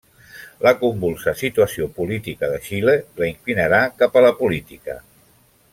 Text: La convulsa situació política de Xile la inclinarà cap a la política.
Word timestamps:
La 0.67 0.71
convulsa 0.83 1.33
situació 1.41 1.89
política 1.99 2.49
de 2.55 2.59
Xile 2.69 2.95
la 3.23 3.31
inclinarà 3.35 3.83
cap 4.03 4.19
a 4.19 4.25
la 4.29 4.37
política. 4.41 4.99